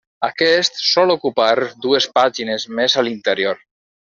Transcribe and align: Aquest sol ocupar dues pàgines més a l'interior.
Aquest 0.27 0.79
sol 0.85 1.13
ocupar 1.15 1.53
dues 1.85 2.09
pàgines 2.19 2.67
més 2.81 2.97
a 2.97 3.05
l'interior. 3.09 3.63